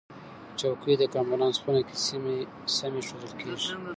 [0.59, 2.35] چوکۍ د کنفرانس خونه کې سمې
[2.97, 3.69] ایښودل کېږي.